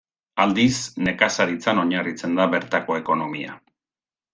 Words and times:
Aldiz, 0.45 0.73
nekazaritzan 1.09 1.83
oinarritzen 1.85 2.37
da 2.43 2.51
bertako 2.59 3.01
ekonomia. 3.05 3.61